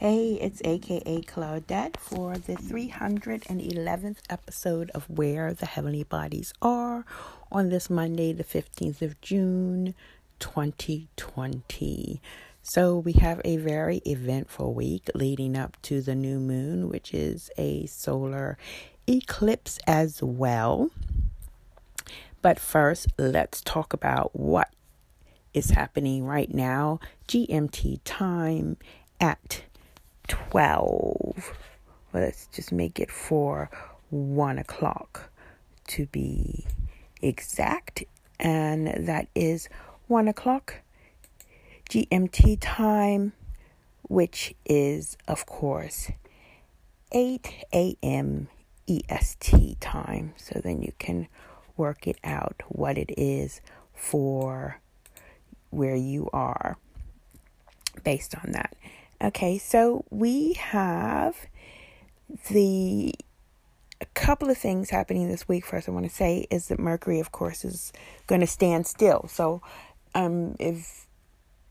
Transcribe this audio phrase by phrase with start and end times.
[0.00, 7.04] Hey, it's AKA Claudette for the 311th episode of Where the Heavenly Bodies Are
[7.50, 9.96] on this Monday, the 15th of June,
[10.38, 12.22] 2020.
[12.62, 17.50] So, we have a very eventful week leading up to the new moon, which is
[17.58, 18.56] a solar
[19.08, 20.92] eclipse as well.
[22.40, 24.72] But first, let's talk about what
[25.52, 28.76] is happening right now, GMT time
[29.20, 29.62] at
[30.28, 31.52] 12.
[32.12, 33.70] Well, let's just make it for
[34.10, 35.30] 1 o'clock
[35.88, 36.64] to be
[37.20, 38.04] exact.
[38.38, 39.68] And that is
[40.06, 40.76] 1 o'clock
[41.90, 43.32] GMT time,
[44.02, 46.10] which is, of course,
[47.12, 48.48] 8 a.m.
[48.88, 50.32] EST time.
[50.36, 51.28] So then you can
[51.76, 53.60] work it out what it is
[53.94, 54.80] for
[55.70, 56.78] where you are
[58.04, 58.76] based on that.
[59.20, 61.34] Okay, so we have
[62.50, 63.12] the
[64.00, 65.66] a couple of things happening this week.
[65.66, 67.92] First, I want to say is that Mercury, of course, is
[68.28, 69.26] going to stand still.
[69.28, 69.60] So,
[70.14, 71.06] um, if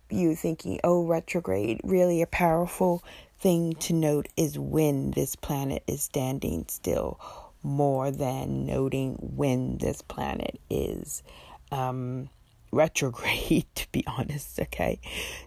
[0.09, 3.02] you thinking, oh, retrograde, really a powerful
[3.39, 7.17] thing to note is when this planet is standing still,
[7.64, 11.23] more than noting when this planet is
[11.72, 12.30] um,
[12.73, 13.66] retrograde.
[13.76, 15.00] To be honest, okay,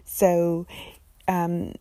[0.03, 0.65] so
[1.27, 1.73] um,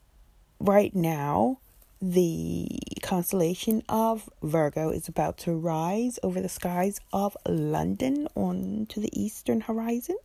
[0.61, 1.59] right now,
[2.01, 2.69] the
[3.03, 9.63] constellation of Virgo is about to rise over the skies of London onto the eastern
[9.63, 10.17] horizon.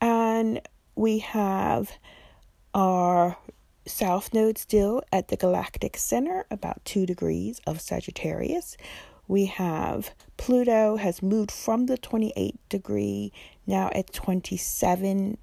[0.00, 0.60] And
[0.94, 1.92] we have
[2.74, 3.36] our
[3.86, 8.76] south node still at the galactic center, about two degrees of Sagittarius.
[9.28, 13.32] We have Pluto has moved from the 28 degree
[13.66, 15.38] now at 27,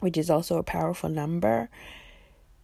[0.00, 1.68] which is also a powerful number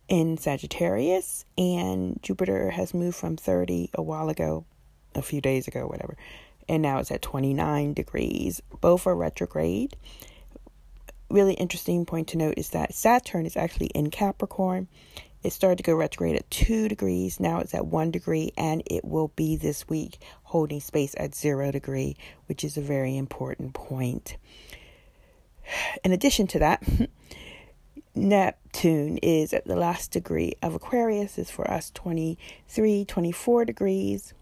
[0.09, 4.65] in Sagittarius, and Jupiter has moved from 30 a while ago,
[5.15, 6.17] a few days ago, whatever,
[6.69, 8.63] and now it's at 29 degrees.
[8.81, 9.97] Both are retrograde.
[11.31, 14.89] Really interesting point to note is that Saturn is actually in Capricorn.
[15.43, 17.39] It started to go retrograde at 2 degrees.
[17.39, 21.71] Now it's at 1 degree, and it will be this week holding space at 0
[21.71, 24.37] degree, which is a very important point.
[26.05, 26.83] In addition to that,
[28.19, 34.34] Neptune is at the last degree of Aquarius is for us 23, 24 degrees.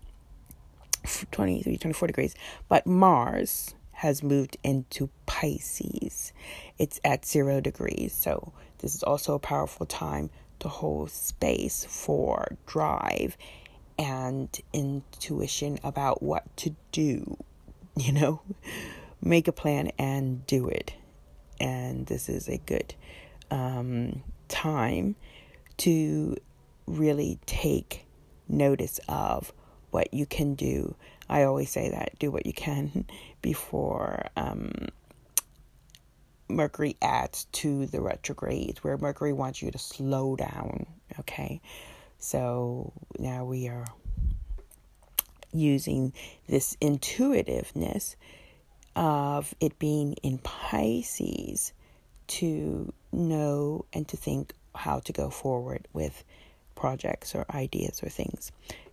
[1.31, 2.35] 23, 24 degrees.
[2.69, 6.33] But Mars has moved into Pisces.
[6.79, 8.13] It's at zero degrees.
[8.13, 13.37] So this is also a powerful time to hold space for drive
[13.99, 17.37] and intuition about what to do.
[17.99, 18.43] You know,
[19.23, 20.93] make a plan and do it.
[21.59, 22.95] And this is a good
[23.51, 25.17] um, time
[25.79, 26.37] to
[26.87, 28.07] really take
[28.49, 29.53] notice of
[29.91, 30.95] what you can do.
[31.29, 33.07] I always say that do what you can
[33.43, 34.89] before um,
[36.49, 40.87] Mercury adds to the retrograde, where Mercury wants you to slow down.
[41.19, 41.61] Okay,
[42.19, 43.87] so now we are
[45.53, 46.13] using
[46.49, 48.17] this intuitiveness
[48.95, 51.73] of it being in Pisces
[52.29, 56.23] to know and to think how to go forward with
[56.75, 58.53] projects or ideas or things.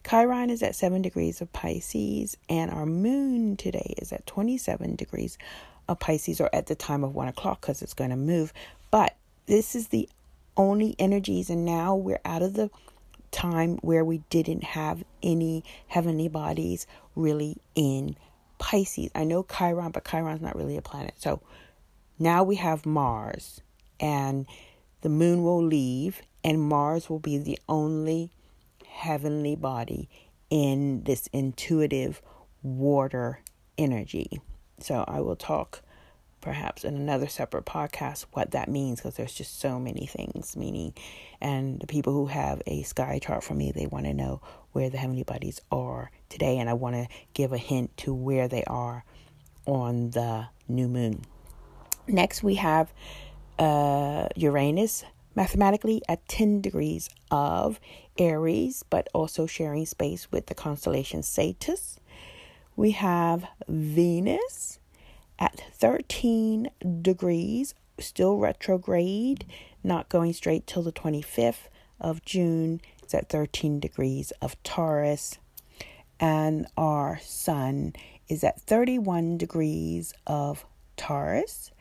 [0.09, 5.37] Chiron is at 7 degrees of Pisces, and our moon today is at 27 degrees
[5.87, 8.53] of Pisces, or at the time of 1 o'clock because it's going to move.
[8.91, 10.09] But this is the
[10.55, 12.69] only energies, and now we're out of the
[13.31, 18.15] time where we didn't have any heavenly bodies really in
[18.59, 19.11] Pisces.
[19.15, 21.15] I know Chiron, but Chiron's not really a planet.
[21.17, 21.41] So
[22.19, 23.61] now we have Mars,
[24.03, 24.45] and
[24.99, 28.31] the moon will leave, and Mars will be the only
[28.85, 30.09] heavenly body
[30.49, 32.21] in this intuitive
[32.61, 33.39] water
[33.77, 34.41] energy.
[34.79, 35.81] So I will talk
[36.41, 40.93] perhaps in another separate podcast what that means because there's just so many things meaning
[41.39, 44.41] and the people who have a sky chart for me they want to know
[44.73, 48.49] where the heavenly bodies are today and I want to give a hint to where
[48.49, 49.05] they are
[49.65, 51.21] on the new moon.
[52.07, 52.91] Next, we have
[53.59, 55.03] uh, Uranus
[55.35, 57.79] mathematically at 10 degrees of
[58.17, 61.99] Aries, but also sharing space with the constellation Sagittarius.
[62.75, 64.79] we have Venus
[65.39, 66.69] at 13
[67.01, 69.45] degrees, still retrograde,
[69.83, 71.67] not going straight till the 25th
[71.99, 72.81] of June.
[73.01, 75.39] It's at 13 degrees of Taurus.
[76.19, 77.93] And our sun
[78.29, 80.65] is at 31 degrees of
[80.95, 81.71] Taurus.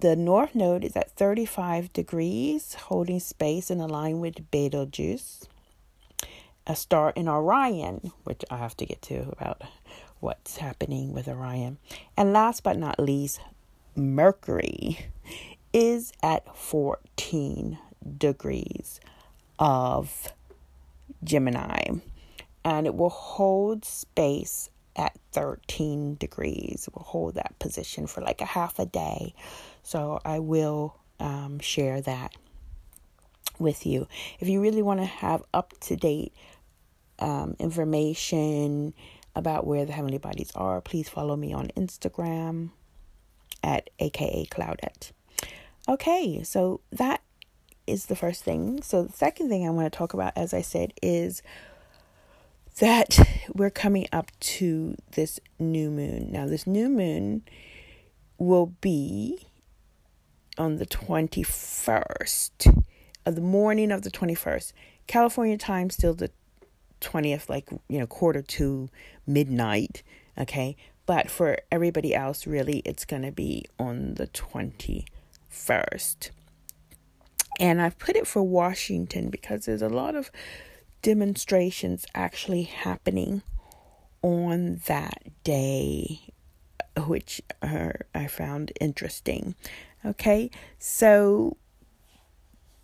[0.00, 5.48] The north node is at 35 degrees, holding space and aligned with Betelgeuse.
[6.66, 9.62] A star in Orion, which I have to get to about
[10.20, 11.78] what's happening with Orion.
[12.16, 13.40] And last but not least,
[13.94, 15.06] Mercury
[15.72, 17.78] is at 14
[18.18, 19.00] degrees
[19.58, 20.32] of
[21.22, 21.84] Gemini.
[22.64, 26.86] And it will hold space at 13 degrees.
[26.88, 29.34] It will hold that position for like a half a day.
[29.84, 32.34] So I will um, share that
[33.58, 34.08] with you.
[34.40, 36.32] If you really want to have up to date
[37.20, 38.94] um, information
[39.36, 42.70] about where the heavenly bodies are, please follow me on Instagram
[43.62, 45.12] at aka Cloudette.
[45.88, 47.20] Okay, so that
[47.86, 48.82] is the first thing.
[48.82, 51.42] So the second thing I want to talk about, as I said, is
[52.80, 53.18] that
[53.54, 56.32] we're coming up to this new moon.
[56.32, 57.42] Now, this new moon
[58.38, 59.46] will be
[60.58, 62.84] on the 21st
[63.26, 64.72] of uh, the morning of the 21st.
[65.06, 66.30] California time still the
[67.00, 68.88] 20th, like, you know, quarter to
[69.26, 70.02] midnight.
[70.38, 70.76] Okay.
[71.06, 76.30] But for everybody else, really, it's going to be on the 21st.
[77.60, 80.30] And I've put it for Washington because there's a lot of
[81.02, 83.42] demonstrations actually happening
[84.22, 86.20] on that day,
[87.06, 89.54] which are, I found interesting.
[90.04, 91.56] Okay, so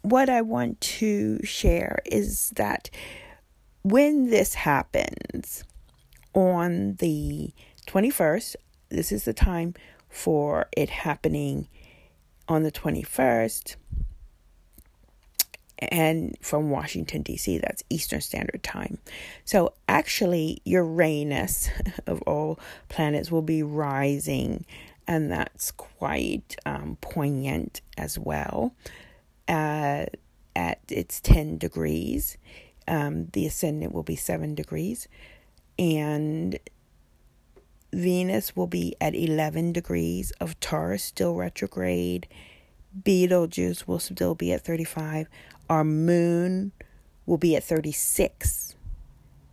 [0.03, 2.89] what I want to share is that
[3.83, 5.65] when this happens
[6.35, 7.53] on the
[7.87, 8.57] 21st,
[8.89, 9.75] this is the time
[10.09, 11.69] for it happening
[12.49, 13.77] on the 21st
[15.79, 18.99] and from Washington, D.C., that's Eastern Standard Time.
[19.45, 21.71] So actually, Uranus,
[22.07, 22.59] of all
[22.89, 24.67] planets, will be rising,
[25.11, 28.77] and that's quite um, poignant as well.
[29.49, 30.07] Uh,
[30.55, 32.39] at its 10 degrees,
[32.87, 35.09] um, the ascendant will be 7 degrees,
[35.77, 36.61] and
[37.93, 42.29] Venus will be at 11 degrees of Taurus, still retrograde.
[43.03, 45.27] Betelgeuse will still be at 35.
[45.69, 46.71] Our moon
[47.27, 48.77] will be at 36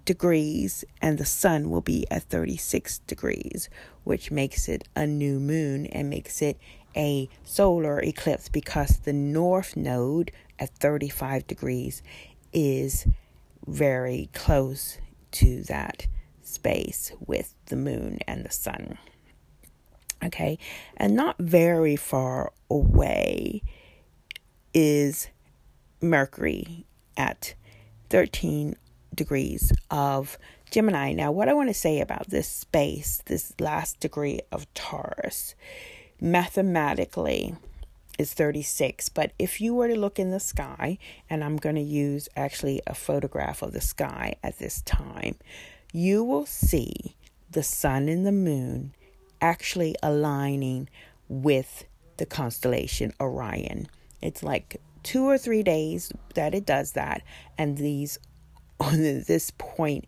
[0.08, 3.70] degrees and the sun will be at 36 degrees,
[4.06, 6.58] which makes it a new moon and makes it
[6.96, 12.02] a solar eclipse because the north node at 35 degrees
[12.54, 13.06] is
[13.68, 14.98] very close
[15.32, 16.08] to that
[16.42, 18.98] space with the moon and the sun.
[20.24, 20.58] Okay,
[20.96, 23.62] and not very far away
[24.74, 25.28] is
[26.02, 26.86] Mercury
[27.18, 27.54] at
[28.10, 28.78] 13
[29.18, 30.38] degrees of
[30.72, 31.12] Gemini.
[31.12, 35.56] Now, what I want to say about this space, this last degree of Taurus,
[36.22, 37.56] mathematically
[38.18, 39.10] is 36.
[39.10, 40.98] But if you were to look in the sky,
[41.30, 45.36] and I'm going to use actually a photograph of the sky at this time,
[45.92, 47.16] you will see
[47.52, 48.94] the sun and the moon
[49.42, 50.90] actually aligning
[51.30, 51.86] with
[52.18, 53.88] the constellation Orion.
[54.22, 57.22] It's like two or three days that it does that,
[57.58, 58.20] and these
[58.80, 60.06] on this point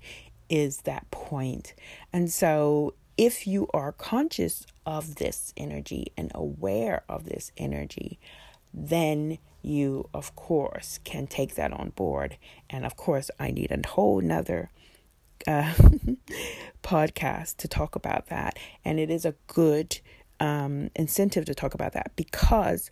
[0.49, 1.73] is that point.
[2.11, 8.19] And so if you are conscious of this energy and aware of this energy,
[8.73, 12.37] then you of course can take that on board.
[12.69, 14.71] And of course, I need a whole nother
[15.47, 15.73] uh,
[16.83, 18.57] podcast to talk about that.
[18.85, 19.99] And it is a good
[20.39, 22.91] um, incentive to talk about that because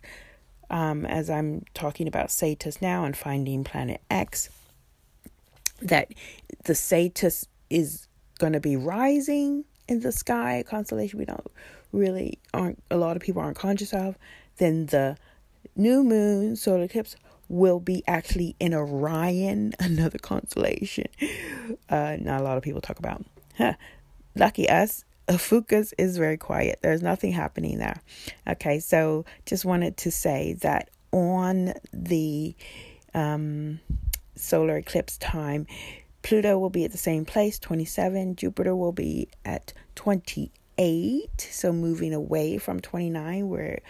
[0.70, 4.50] um, as I'm talking about Cetus now and finding Planet X,
[5.82, 6.12] that
[6.64, 8.06] the Cetus is
[8.38, 11.46] going to be rising in the sky, constellation we don't
[11.92, 14.16] really aren't a lot of people aren't conscious of.
[14.58, 15.16] Then the
[15.76, 17.16] new moon solar eclipse
[17.48, 21.06] will be actually in Orion, another constellation.
[21.88, 23.24] Uh, not a lot of people talk about.
[23.56, 23.74] Huh.
[24.34, 26.78] Lucky us, Ophiuchus is very quiet.
[26.82, 28.00] There's nothing happening there.
[28.46, 32.54] Okay, so just wanted to say that on the
[33.14, 33.80] um,
[34.38, 35.66] solar eclipse time,
[36.22, 38.36] Pluto will be at the same place, 27.
[38.36, 43.82] Jupiter will be at 28, so moving away from 29, where it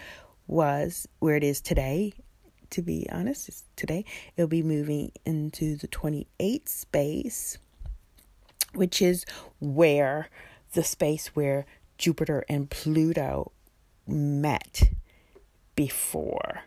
[0.47, 2.13] was, where it is today.
[2.71, 4.05] To be honest, today
[4.37, 7.57] it'll be moving into the 28 space,
[8.75, 9.25] which is
[9.59, 10.29] where
[10.73, 11.65] the space where
[11.97, 13.51] Jupiter and Pluto
[14.07, 14.83] met
[15.75, 16.61] before.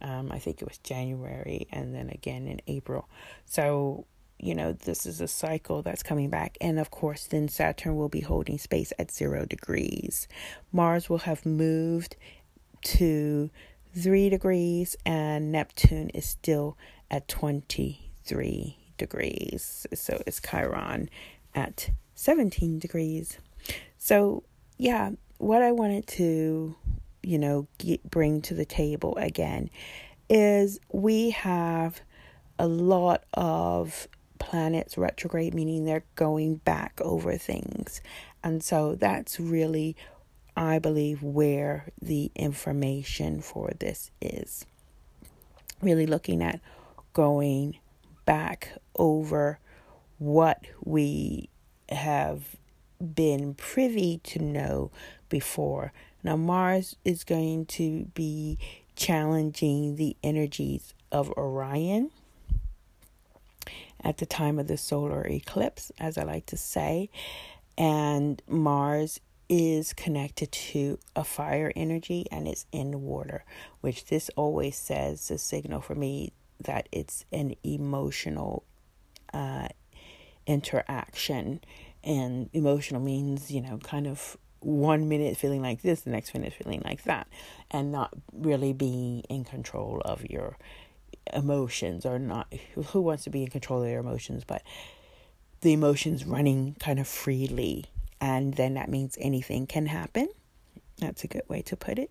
[0.00, 3.08] Um, I think it was January and then again in April.
[3.44, 4.06] So,
[4.38, 6.56] you know, this is a cycle that's coming back.
[6.60, 10.26] And of course, then Saturn will be holding space at zero degrees.
[10.72, 12.16] Mars will have moved
[12.82, 13.50] to
[13.94, 16.76] three degrees, and Neptune is still
[17.10, 19.86] at 23 degrees.
[19.92, 21.10] So it's Chiron
[21.54, 23.38] at 17 degrees.
[23.98, 24.44] So,
[24.78, 26.76] yeah, what I wanted to,
[27.22, 29.70] you know, get, bring to the table again
[30.28, 32.00] is we have
[32.58, 34.06] a lot of
[34.38, 38.00] planets retrograde, meaning they're going back over things.
[38.42, 39.96] And so that's really,
[40.56, 44.66] I believe, where the information for this is.
[45.82, 46.60] Really looking at
[47.12, 47.78] going
[48.24, 49.58] back over
[50.18, 51.48] what we
[51.88, 52.56] have
[53.14, 54.90] been privy to know
[55.30, 55.92] before.
[56.22, 58.58] Now, Mars is going to be
[58.94, 62.10] challenging the energies of Orion
[64.04, 67.08] at the time of the solar eclipse, as I like to say.
[67.78, 73.44] And Mars is connected to a fire energy and it's in water,
[73.80, 78.64] which this always says a signal for me that it's an emotional
[79.32, 79.68] uh,
[80.46, 81.60] interaction.
[82.04, 86.52] And emotional means, you know, kind of one minute feeling like this, the next minute
[86.52, 87.26] feeling like that,
[87.70, 90.56] and not really being in control of your
[91.32, 92.52] emotions or not.
[92.88, 94.44] Who wants to be in control of their emotions?
[94.44, 94.62] But
[95.60, 97.86] the emotions running kind of freely,
[98.20, 100.28] and then that means anything can happen.
[100.98, 102.10] That's a good way to put it.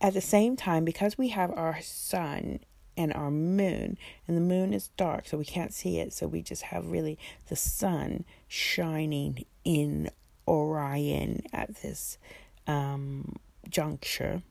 [0.00, 2.60] At the same time, because we have our sun
[2.96, 6.42] and our moon, and the moon is dark, so we can't see it, so we
[6.42, 7.18] just have really
[7.48, 10.10] the sun shining in
[10.48, 12.18] Orion at this
[12.66, 13.36] um,
[13.68, 14.42] juncture,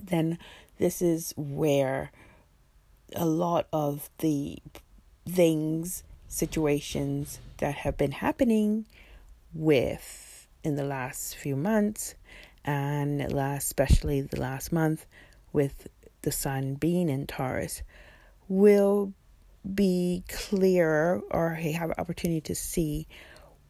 [0.00, 0.38] then
[0.78, 2.10] this is where
[3.14, 4.58] a lot of the
[5.28, 8.86] things, situations that have been happening
[9.52, 12.14] with in the last few months
[12.64, 15.06] and last especially the last month
[15.52, 15.86] with
[16.22, 17.82] the sun being in Taurus
[18.48, 19.12] will
[19.74, 23.06] be clearer or have opportunity to see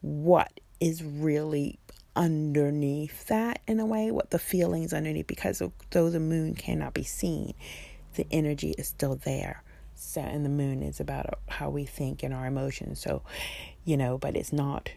[0.01, 1.79] what is really
[2.15, 7.03] underneath that in a way, what the feelings underneath, because though the moon cannot be
[7.03, 7.53] seen,
[8.15, 9.63] the energy is still there.
[9.95, 12.99] So, and the moon is about uh, how we think and our emotions.
[12.99, 13.21] So,
[13.85, 14.91] you know, but it's not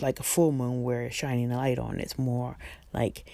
[0.00, 2.00] like a full moon where it's shining a light on.
[2.00, 2.56] It's more
[2.92, 3.24] like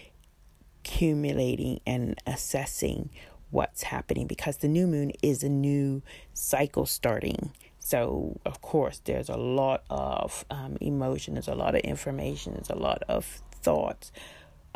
[0.85, 3.11] accumulating and assessing
[3.51, 7.53] what's happening because the new moon is a new cycle starting
[7.91, 12.71] so, of course, there's a lot of um, emotion, there's a lot of information, there's
[12.71, 14.13] a lot of thoughts,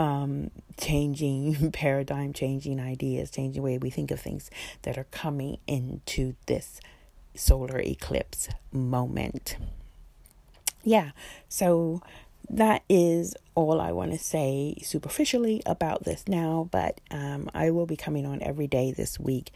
[0.01, 4.51] um, changing paradigm, changing ideas, changing way we think of things
[4.83, 6.81] that are coming into this
[7.37, 9.59] solar eclipse moment.
[10.83, 11.13] Yeah,
[11.49, 12.03] so
[12.51, 17.87] that is all I want to say superficially about this now, but um, I will
[17.87, 19.53] be coming on every day this week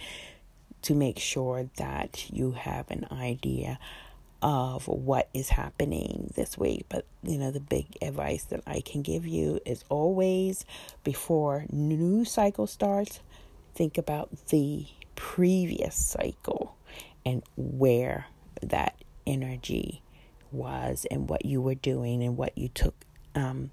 [0.82, 3.78] to make sure that you have an idea
[4.40, 6.86] of what is happening this week.
[6.88, 10.64] But you know, the big advice that I can give you is always
[11.02, 13.20] before new cycle starts,
[13.74, 16.76] think about the previous cycle
[17.26, 18.26] and where
[18.62, 18.94] that
[19.26, 20.02] energy
[20.52, 22.94] was and what you were doing and what you took
[23.34, 23.70] um,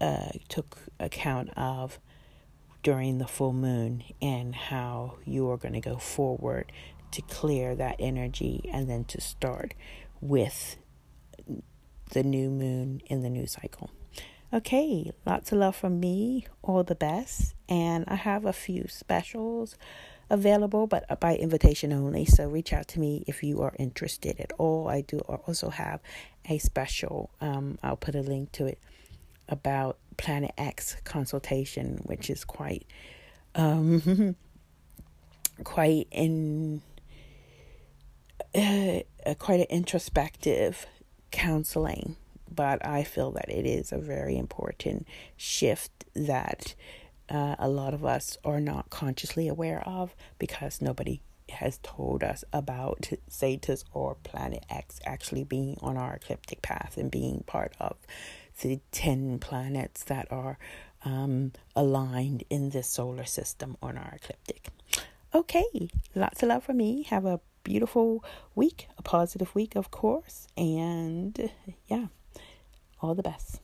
[0.00, 1.98] uh, took account of
[2.86, 6.70] during the full moon and how you are going to go forward
[7.10, 9.74] to clear that energy and then to start
[10.20, 10.76] with
[12.12, 13.90] the new moon in the new cycle.
[14.54, 16.46] Okay, lots of love from me.
[16.62, 17.56] All the best.
[17.68, 19.74] And I have a few specials
[20.30, 22.24] available, but by invitation only.
[22.24, 24.86] So reach out to me if you are interested at all.
[24.86, 25.98] I do also have
[26.48, 28.78] a special, um, I'll put a link to it
[29.48, 32.86] about Planet X consultation, which is quite
[33.54, 34.36] um,
[35.64, 36.82] quite in
[38.54, 39.00] uh,
[39.38, 40.86] quite an introspective
[41.30, 42.16] counseling,
[42.52, 45.06] but I feel that it is a very important
[45.36, 46.74] shift that
[47.28, 51.20] uh, a lot of us are not consciously aware of because nobody
[51.50, 57.10] has told us about Cetus or Planet X actually being on our ecliptic path and
[57.10, 57.96] being part of
[58.56, 60.58] the 10 planets that are
[61.04, 64.68] um, aligned in this solar system on our ecliptic.
[65.34, 67.04] Okay, lots of love for me.
[67.04, 70.46] Have a beautiful week, a positive week, of course.
[70.56, 71.50] And
[71.88, 72.06] yeah,
[73.00, 73.60] all the best.